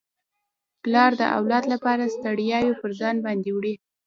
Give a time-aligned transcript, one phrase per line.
[0.83, 3.73] پلار د اولاد لپاره ستړياوي پر ځان باندي وړي.